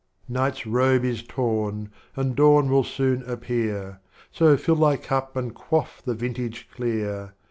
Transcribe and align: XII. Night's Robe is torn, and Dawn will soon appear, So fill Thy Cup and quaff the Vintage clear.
XII. 0.25 0.33
Night's 0.33 0.65
Robe 0.65 1.05
is 1.05 1.21
torn, 1.21 1.91
and 2.15 2.35
Dawn 2.35 2.71
will 2.71 2.83
soon 2.83 3.21
appear, 3.29 3.99
So 4.31 4.57
fill 4.57 4.77
Thy 4.77 4.97
Cup 4.97 5.35
and 5.35 5.53
quaff 5.53 6.01
the 6.03 6.15
Vintage 6.15 6.67
clear. 6.73 7.33